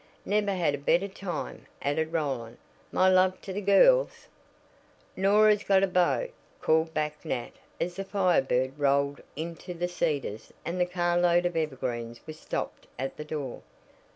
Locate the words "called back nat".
6.59-7.51